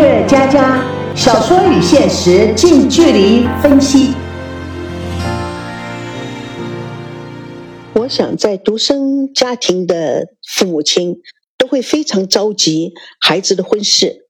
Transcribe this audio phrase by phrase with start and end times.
[0.00, 0.82] 乐佳佳
[1.14, 4.14] 小说与现实近距离分析。
[7.92, 11.20] 我想，在独生家庭的父母亲
[11.58, 14.26] 都会非常着急孩子的婚事。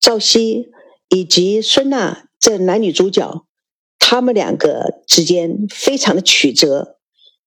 [0.00, 0.68] 赵熙
[1.08, 3.44] 以及孙娜这男女主角，
[3.98, 6.98] 他们两个之间非常的曲折，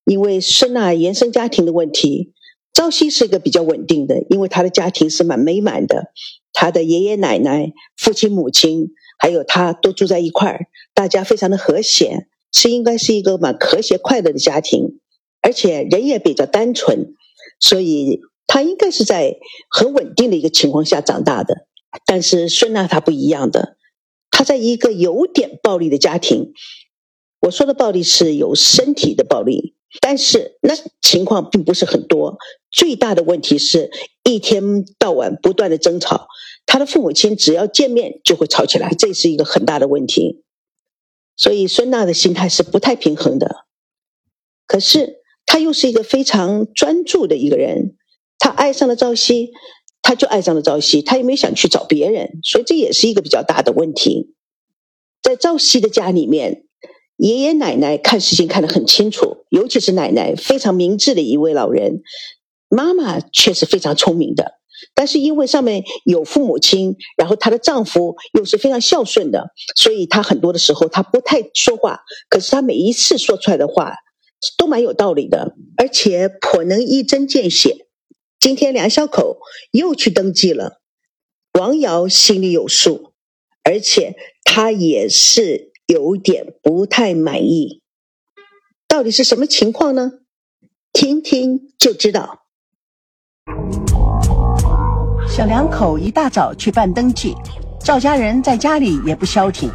[0.04, 2.34] 因为孙娜原生家庭的问题。
[2.74, 6.12] 赵熙是一个比较稳定的，因为他的家庭是蛮美满的，
[6.60, 8.88] 他的爷爷奶奶、父亲母亲
[9.20, 15.00] 还有他都住在一块儿，大家非常的和谐，是应该是一个蛮和谐快乐的家庭，
[15.44, 17.14] 而且人也比较单纯，
[17.60, 19.38] 所以他应该是在
[19.70, 21.68] 很稳定的一个情况下长大的。
[22.08, 23.78] 但是孙娜她不一样的，
[24.32, 26.54] 她在一个有点暴力的家庭，
[27.42, 29.76] 我说的暴力是有身体的暴力。
[30.02, 32.38] 但是那情况并不是很多，
[32.72, 33.90] 最大的问题是
[34.34, 36.28] 一天到晚不断的争吵，
[36.66, 40.44] 他的父母亲只要见面就会吵起来，这是一个很大的问题。
[41.36, 43.66] 所以孙娜的心态是不太平衡的。
[44.66, 47.96] 可是他又是一个非常专注的一个人，
[48.40, 49.52] 他爱上了赵熙，
[50.02, 54.34] 他就爱上了赵熙，他也没想去找别人，所以这也是一个比较大的问题。
[55.22, 56.64] 在赵熙的家里面。
[57.20, 62.04] 爷爷奶奶看事情看得很清楚，尤其是奶奶非常明智的一位老人，
[62.70, 64.54] 妈妈却是非常聪明的。
[64.94, 72.02] 但是因为上面有父母亲，然后她的丈夫又是非常孝顺的，所以她很多的时候她不太说话。
[72.30, 73.96] 可是她每一次说出来的话
[74.58, 77.88] 都蛮有道理的，而且颇能一针见血。
[78.40, 79.40] 今天梁小口
[79.72, 80.82] 又去登记了，
[81.54, 83.14] 王瑶心里有数，
[83.64, 85.72] 而且她也是。
[85.88, 87.82] 有点不太满意，
[88.90, 90.20] 到底是什么情况呢？
[90.92, 92.47] 听听就知道。
[95.38, 97.36] 小两口一大早去办登记，
[97.80, 99.72] 赵家人在家里也不消停。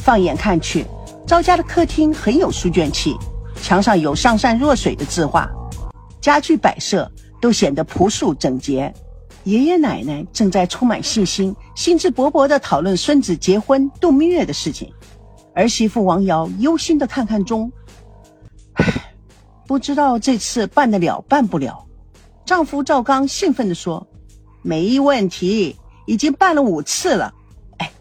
[0.00, 0.84] 放眼看去，
[1.24, 3.14] 赵家的客厅很有书卷气，
[3.62, 5.48] 墙上有上善若水的字画，
[6.20, 7.08] 家具摆设
[7.40, 8.92] 都显得朴素整洁。
[9.44, 14.92] 爷爷奶奶正在充满信心、兴致勃勃地讨论孙子结婚度蜜月的事情。
[15.54, 17.70] 儿媳妇王瑶忧心的看看钟，
[18.72, 18.84] 唉，
[19.68, 21.86] 不知道这次办得了办不了。
[22.44, 24.04] 丈夫赵刚兴奋地说
[24.66, 27.32] ：“没问题，已经办了五次了。
[27.78, 27.92] 哎，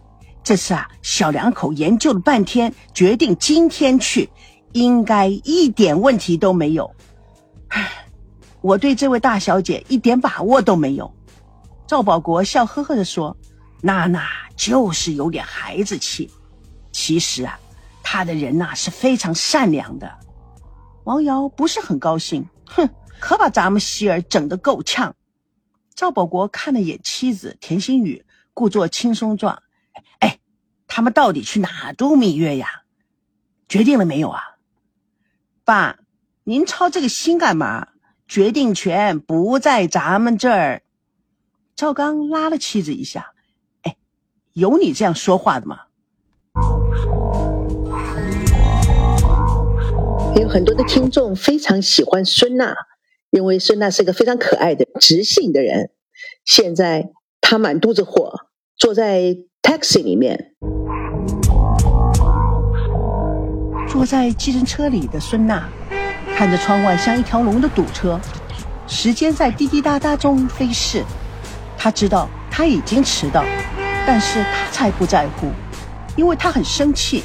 [0.44, 4.28] 这次啊，小两口研究了半天，决定今天去，
[4.72, 6.96] 应该一点问题都没有。
[7.68, 8.08] 唉，
[8.62, 11.14] 我对这位大小姐一点把握都没有。”
[11.86, 13.38] 赵保国笑呵呵地说
[13.80, 16.32] ：“娜娜就是有点孩子气。”
[16.92, 17.60] 其实啊，
[18.02, 20.12] 他的人呐是非常善良的。
[21.04, 22.90] 王瑶不是很高兴，哼，
[23.20, 25.16] 可把咱们希儿整得够呛。
[25.96, 29.64] 赵保国看了眼妻子田心雨，故作轻松状
[30.20, 30.40] ：“哎，
[30.88, 32.84] 他们到底去哪度蜜月呀？
[33.70, 34.42] 决定了没有啊？”
[35.64, 35.98] 爸，
[36.44, 37.88] 您操这个心干嘛？
[38.28, 40.82] 决定权不在咱们这儿。
[41.76, 43.32] 赵刚拉了妻子一下
[43.84, 43.96] ：“哎，
[44.52, 45.80] 有你这样说话的吗？”
[50.36, 52.76] 有很多的听众非常喜欢孙娜，
[53.32, 55.92] 认为孙娜是个非常可爱的直性的人。
[56.46, 58.32] 现在她满肚子火，
[58.78, 60.54] 坐在 taxi 里面，
[63.88, 65.70] 坐在计程车里的孙娜
[66.36, 68.20] 看着窗外像一条龙的堵车，
[68.88, 71.04] 时间在滴滴答答中飞逝。
[71.78, 73.44] 她知道她已经迟到，
[74.08, 75.50] 但是她才不在乎，
[76.16, 77.24] 因为她很生气。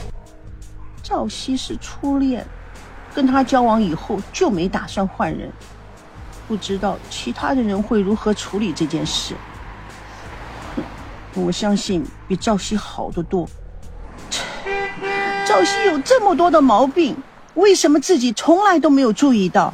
[1.03, 2.44] 赵熙是初恋。
[3.12, 5.50] 跟他交往以后就没打算换人，
[6.50, 9.37] 不知道其他的人会如何处理这件事。
[11.34, 13.49] 我相信比赵熙好得多。
[15.47, 17.16] 赵熙有这么多的毛病，
[17.55, 19.72] 为什么自己从来都没有注意到？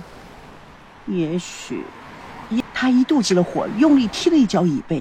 [1.06, 1.82] 也许，
[2.75, 5.00] 他一肚子的火，用力踢了一脚椅背，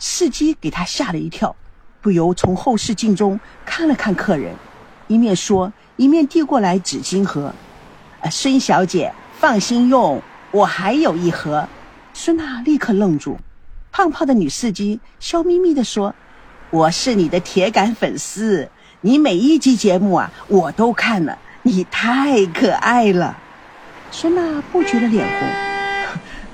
[0.00, 1.54] 司机给他吓了一跳，
[2.02, 4.52] 不由从后视镜中看了看客人，
[5.06, 7.54] 一面说，一面递过来纸巾盒。
[8.32, 10.20] 孙小姐，放心用，
[10.54, 11.68] 我还有一盒。
[12.12, 13.36] 孙娜立刻愣住，
[13.90, 16.14] 胖胖的女司机笑眯眯地说
[16.70, 18.68] ：“我是你的铁杆粉丝，
[19.00, 23.36] 你每一集节目啊，我都看了，你太可爱了。”
[24.12, 25.26] 孙娜不觉得脸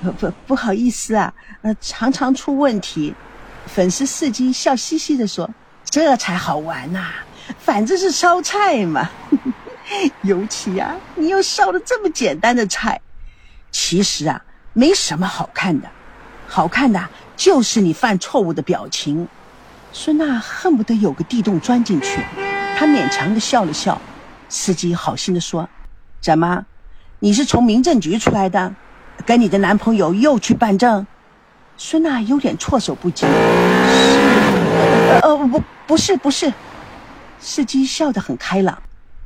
[0.02, 3.14] 红， 不不好意思啊，呃，常常出问题。
[3.66, 5.48] 粉丝司机笑嘻嘻地说
[5.84, 7.10] ：“这才好玩呐，
[7.58, 9.10] 反正是烧菜嘛。
[10.22, 12.98] ”尤其啊，你又烧了这么简单的菜，
[13.70, 15.88] 其实啊，没什么好看的，
[16.46, 19.26] 好看的就是你犯错误的表情。
[19.92, 22.20] 孙娜恨不得有个地洞钻进去。
[22.76, 24.00] 她勉强的笑了笑。
[24.48, 25.68] 司机好心的说
[26.20, 26.64] ：“怎么，
[27.20, 28.74] 你是从民政局出来的？
[29.26, 31.06] 跟你的男朋友又去办证？”
[31.78, 33.26] 孙娜有点措手不及。
[33.30, 36.52] “是，呃，不，不是，不是。”
[37.38, 38.76] 司机笑得很开朗。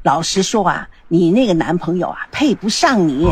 [0.02, 3.26] 老实说啊，你那个男朋友啊，配不上你。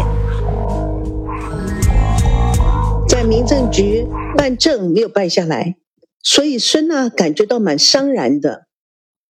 [3.26, 5.76] 民政局办证没有办下来，
[6.22, 8.66] 所以孙娜感觉到蛮伤然的。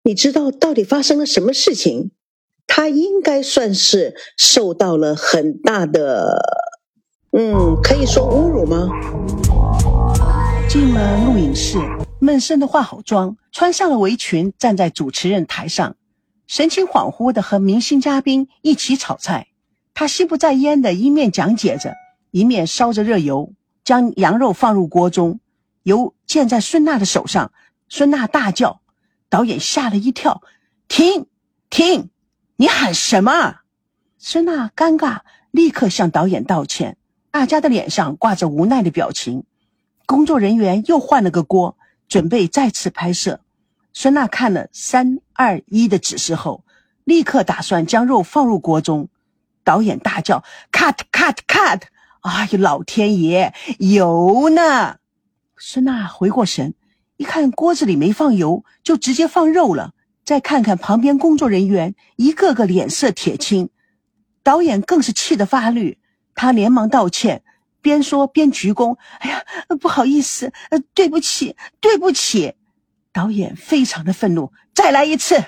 [0.02, 2.10] 你知道到底发生了什么事情？
[2.66, 6.40] 她应该算是受到了很大的，
[7.32, 8.88] 嗯，可以说侮辱吗？
[10.68, 11.78] 进了录影室，
[12.18, 15.96] 闷声的化好妆，穿上了围裙，站在主持人台上。
[16.46, 19.48] 神情恍惚的和明星嘉宾一起炒菜，
[19.92, 21.94] 他心不在焉的一面讲解着，
[22.30, 23.52] 一面烧着热油，
[23.84, 25.40] 将羊肉放入锅中，
[25.82, 27.52] 油溅在孙娜的手上。
[27.88, 28.80] 孙娜大叫，
[29.28, 30.42] 导演吓了一跳
[30.88, 31.26] ：“停，
[31.68, 32.10] 停！
[32.56, 33.60] 你喊什么？”
[34.18, 35.20] 孙娜尴尬，
[35.50, 36.96] 立刻向导演道歉。
[37.30, 39.44] 大家的脸上挂着无奈的表情。
[40.06, 41.76] 工作人员又换了个锅，
[42.08, 43.40] 准备再次拍摄。
[43.92, 46.64] 孙娜看了三二一的指示后，
[47.04, 49.08] 立刻打算将肉放入锅中。
[49.64, 51.82] 导演大叫：“cut cut cut！”
[52.22, 54.96] 哎呦，老天爷，油呢？
[55.56, 56.74] 孙娜回过神，
[57.16, 59.92] 一看锅子里没放油，就直接放肉了。
[60.24, 63.70] 再看看旁边工作人员，一个个脸色铁青。
[64.44, 65.98] 导演更是气得发绿，
[66.36, 67.42] 他连忙道歉，
[67.80, 69.42] 边说边鞠躬：“哎呀，
[69.80, 70.52] 不好意思，
[70.94, 72.54] 对不起，对不起。”
[73.12, 75.42] 导演非常的愤怒，再来一次。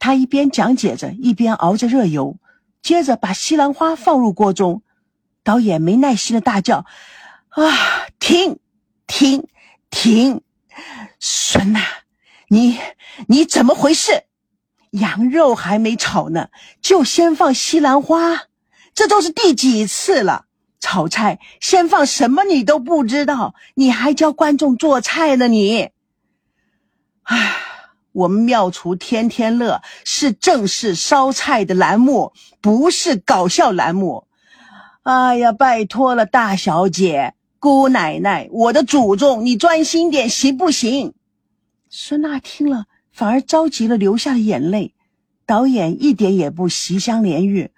[0.00, 2.36] 他一边讲解着，一边熬着热油，
[2.82, 4.82] 接着把西兰花放入锅中。
[5.42, 6.84] 导演没耐心的大叫
[7.50, 8.58] ：“啊，停，
[9.06, 9.46] 停，
[9.90, 10.42] 停！
[11.18, 11.82] 孙娜，
[12.48, 12.78] 你
[13.26, 14.24] 你怎么回事？
[14.90, 16.48] 羊肉还没炒呢，
[16.80, 18.44] 就先放西兰花，
[18.94, 20.44] 这都是第几次了？
[20.80, 25.48] 炒菜先放什么你都不知道，你还教观众做菜呢？
[25.48, 25.90] 你！”
[27.24, 27.56] 唉，
[28.12, 34.27] 我们妙厨天天乐是正式烧菜的栏目，不是搞笑栏目。
[35.02, 41.14] 哎呀，拜托了，大小姐、姑奶奶，我的祖宗，你专心点行不行？
[41.88, 44.94] 孙娜听了，反而着急了，流下了眼泪。
[45.46, 47.70] 导演一点也不喜相怜玉，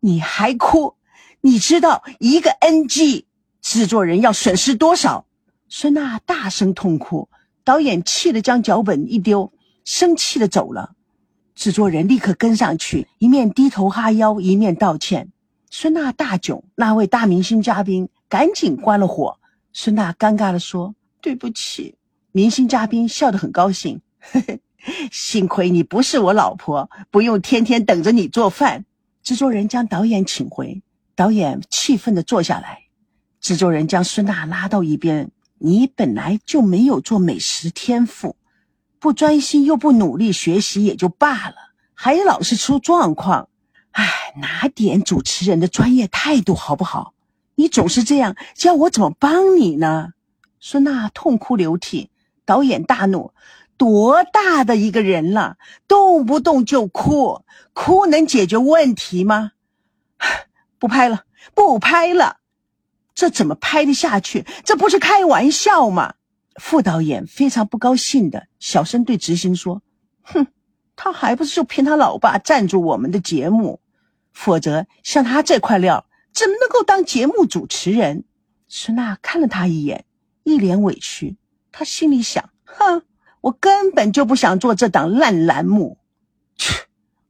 [0.00, 0.96] 你还哭？
[1.40, 3.24] 你知道一个 NG，
[3.62, 5.24] 制作人要损失多少？
[5.70, 7.28] 孙娜大声痛哭。
[7.64, 9.50] 导演气得将脚本一丢，
[9.86, 10.92] 生气的走了。
[11.54, 15.30] 制作人立刻跟上去，一面低头哈腰，一面道歉。
[15.76, 19.40] 孙娜大囧，那位大明星嘉宾赶紧关了火。
[19.72, 21.96] 孙娜尴尬的说：“对不起。”
[22.30, 24.60] 明星嘉宾笑得很高兴，呵呵，
[25.10, 28.84] 幸亏你不是我老婆，不用天天等着你做饭。
[29.24, 30.80] 制作人将导演请回，
[31.16, 32.84] 导演气愤的坐下来。
[33.40, 35.32] 制作人将孙娜拉到一边。
[35.58, 38.36] 你本来就没有做美食天赋，
[39.00, 41.56] 不专心又不努力学习也就罢了，
[41.94, 43.48] 还老是出状况。
[43.94, 47.14] 唉，拿点主持人的专业态度好不好？
[47.54, 50.14] 你总是这样，叫我怎么帮你呢？
[50.58, 52.10] 孙娜痛哭流涕，
[52.44, 53.32] 导演大怒：
[53.76, 59.52] 多大的一个人了，动不动就哭，哭能解决问题吗？
[60.80, 61.22] 不拍了，
[61.54, 62.38] 不拍了。
[63.14, 64.44] 这怎么拍得下去？
[64.64, 66.14] 这不是开玩笑吗？
[66.56, 69.82] 副导演非常不高兴的小声对执行说
[70.22, 70.48] ：“哼，
[70.96, 73.80] 他还不是就骗他老爸赞助我们的节目？
[74.34, 78.24] 否则像他这块料，怎么能够当节目主持人？”
[78.68, 80.04] 孙娜看了他一眼，
[80.42, 81.38] 一脸委屈。
[81.72, 83.02] 他心里想：“哼，
[83.40, 85.98] 我根本就不想做这档烂栏目，
[86.56, 86.74] 切，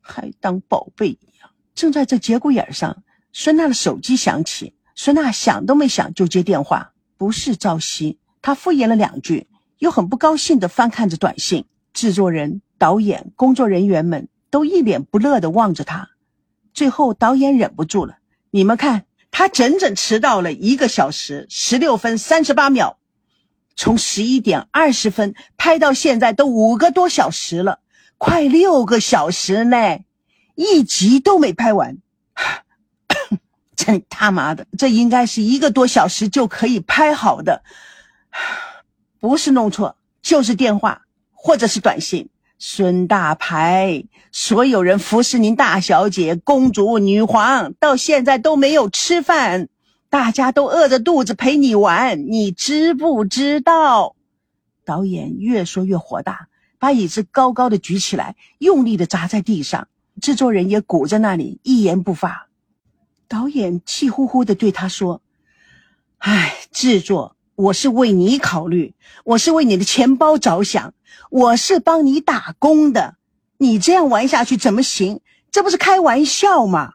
[0.01, 4.75] 还当宝贝一样。”正在这节骨眼上，孙娜的手机响起。
[4.97, 8.19] 孙娜想都没想就接电话，不是赵熙。
[8.41, 11.67] 她敷衍了两句，又很不高兴地翻看着短信。
[11.93, 16.11] 制作人、导演、工作人员们都一脸不乐地望着他。
[16.75, 18.19] 最后，导演忍不住了
[18.51, 22.99] ：“你们看，他整整迟到了一个小时十六分三十八秒，
[23.77, 27.79] 从十一点二十分拍到现在都五个多小时了，
[28.19, 30.01] 快六个小时呢，
[30.57, 31.99] 一集都没拍完。
[33.77, 37.63] ”真他妈的，这应该是一个多小时就可以拍好的，
[39.21, 41.03] 不是弄错就是电话
[41.33, 42.31] 或者是短信。
[42.67, 49.69] 孙大牌，所有人服侍您大小姐、公主、女皇，到现在都没有吃饭，
[50.09, 54.17] 大家都饿着肚子陪你玩，你知不知道？
[54.83, 59.89] 导演越说越火大，把椅子高高的举起来，用力的砸在地上。
[60.23, 62.49] 制作人也鼓在那里，一言不发。
[63.29, 65.21] 导演气呼呼的对他说
[66.17, 68.95] ：“哎，制作，我是为你考虑，
[69.25, 70.95] 我是为你的钱包着想，
[71.31, 73.17] 我是帮你打工的。
[73.59, 75.21] 你这样玩下去怎么行？
[75.53, 76.95] 这不是开玩笑吗？”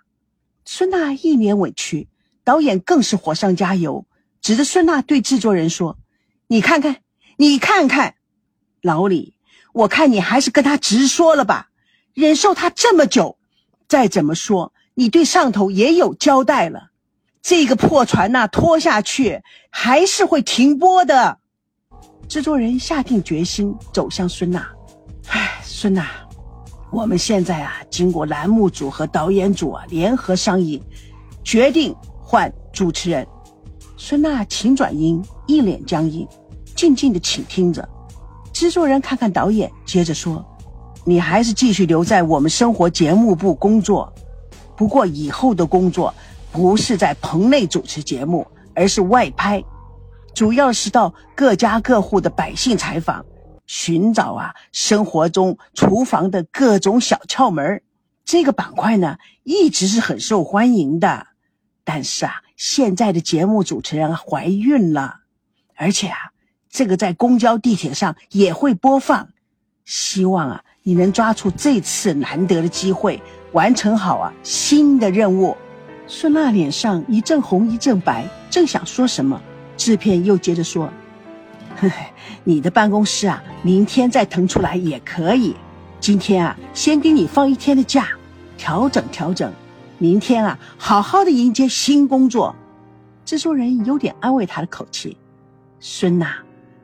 [0.65, 2.09] 孙娜一脸委屈，
[2.43, 4.05] 导演更是火上加油，
[4.41, 5.97] 指着孙娜对制作人说
[6.47, 6.97] ：“你看看，
[7.37, 8.15] 你看看，
[8.81, 9.35] 老李，
[9.73, 11.69] 我看你还是跟他直说了吧。
[12.13, 13.37] 忍受他这么久，
[13.87, 16.88] 再怎么说。”你对上头也有交代了，
[17.41, 21.37] 这个破船呐拖下去还是会停播的。
[22.27, 24.67] 制作人下定决心走向孙娜，
[25.29, 26.05] 唉，孙娜，
[26.91, 30.83] 我们现在啊，经过栏目组和导演组啊联合商议，
[31.43, 33.25] 决定换主持人。
[33.97, 36.27] 孙娜请转音，一脸僵硬，
[36.75, 37.87] 静静的倾听着。
[38.53, 40.45] 制作人看看导演，接着说
[41.05, 44.13] ：“你还是继续留在我们生活节目部工作。”
[44.77, 46.13] 不过以后的工作
[46.51, 49.63] 不是在棚内主持节目，而是外拍，
[50.33, 53.25] 主要是到各家各户的百姓采访，
[53.67, 57.81] 寻找啊生活中厨房的各种小窍门
[58.25, 61.27] 这个板块呢一直是很受欢迎的。
[61.83, 65.21] 但是啊，现在的节目主持人怀孕了，
[65.75, 66.17] 而且啊，
[66.69, 69.29] 这个在公交、地铁上也会播放。
[69.85, 73.21] 希望啊，你能抓住这次难得的机会。
[73.53, 75.57] 完成好啊，新的任务。
[76.11, 79.39] 孙娜脸上一阵红一阵白，正想说什么，
[79.77, 80.89] 制片又接着说
[81.77, 82.07] ：“嘿嘿，
[82.43, 85.55] 你的办公室啊，明天再腾出来也可以。
[85.99, 88.07] 今天啊，先给你放一天的假，
[88.57, 89.53] 调整调整。
[89.99, 92.55] 明天啊，好好的迎接新工作。”
[93.23, 95.15] 制作人有点安慰他的口气
[95.79, 96.37] ：“孙娜，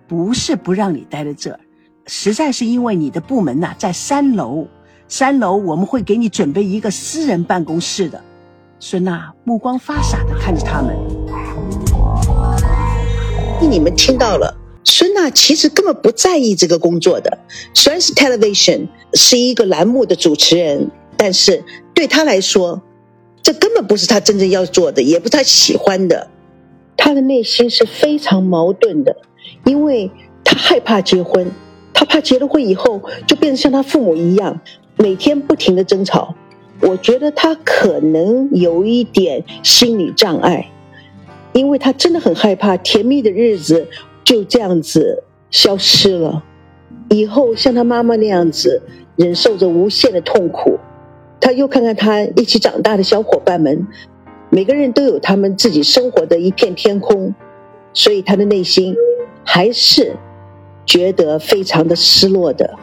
[0.08, 1.60] 不是不让你待在这儿，
[2.06, 4.68] 实在是因为你的部门呐在三楼。”
[5.10, 8.24] 三楼我们会给你准备一个私人办公室的。
[8.88, 10.96] 孙娜目光发傻的看着他们。
[13.60, 17.36] 你们听到了，孙娜其实根本不在意这个工作的。
[17.74, 21.64] 虽然是 television 是一个栏目的主持人，但是
[21.96, 22.80] 对他来说，
[23.42, 26.28] 这根本不是他真正要做的，也不是他喜欢的。
[26.96, 29.18] 他的内心是非常矛盾的，
[29.64, 30.12] 因为
[30.44, 31.52] 他害怕结婚，
[31.92, 34.62] 他怕结了婚以后就变得像他父母一样。
[34.98, 36.36] 每天不停的争吵，
[36.88, 40.70] 我觉得他可能有一点心理障碍，
[41.52, 43.88] 因为他真的很害怕甜蜜的日子
[44.24, 46.44] 就这样子消失了，
[47.10, 48.84] 以后像他妈妈那样子
[49.16, 50.78] 忍受着无限的痛苦。
[51.42, 53.88] 他又看看他一起长大的小伙伴们，
[54.50, 57.34] 每个人都有他们自己生活的一片天空，
[57.94, 58.96] 所以他的内心
[59.44, 60.16] 还是
[60.86, 62.76] 觉得非常的失落的。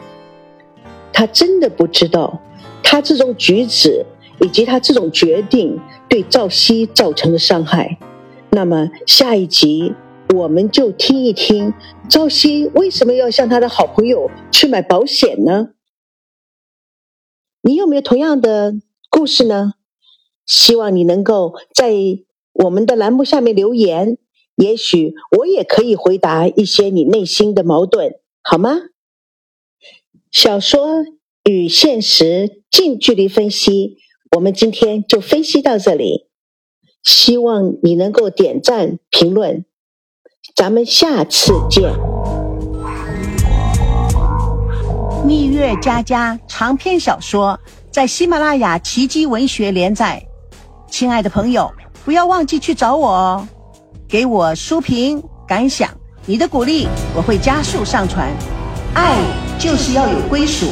[1.11, 2.41] 他真的不知道，
[2.83, 4.05] 他这种举止
[4.41, 7.97] 以及他这种决定对赵熙造成的伤害。
[8.51, 9.95] 那么下一集
[10.35, 11.73] 我们就听一听
[12.07, 15.69] 赵熙为什么要向他的好朋友去买保险呢？
[17.61, 18.75] 你有没有同样的
[19.09, 19.73] 故事呢？
[20.45, 21.93] 希望你能够在
[22.51, 24.17] 我们的栏目下面留言，
[24.55, 28.71] 也许我也可以回答一些你内心的矛盾，好吗？
[30.29, 31.05] 小说
[31.43, 33.97] 与现实近距离分析，
[34.31, 36.29] 我们今天就分析到这里。
[37.03, 39.65] 希望你能够点赞评论，
[40.55, 41.91] 咱们下次见。
[45.25, 47.59] 蜜月佳佳长篇小说
[47.91, 50.25] 在喜马拉雅奇迹文学连载，
[50.89, 51.69] 亲爱的朋友，
[52.05, 53.47] 不要忘记去找我哦，
[54.07, 55.89] 给我书评感想，
[56.25, 58.31] 你的鼓励我会加速上传。
[58.93, 59.19] 爱
[59.59, 60.67] 就是要有归属。